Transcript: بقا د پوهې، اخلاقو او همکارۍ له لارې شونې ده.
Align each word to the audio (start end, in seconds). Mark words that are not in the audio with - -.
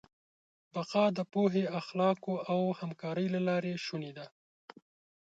بقا 0.73 1.05
د 1.17 1.19
پوهې، 1.31 1.63
اخلاقو 1.79 2.33
او 2.51 2.59
همکارۍ 2.79 3.27
له 3.35 3.39
لارې 3.47 3.73
شونې 3.85 4.11
ده. 4.17 4.25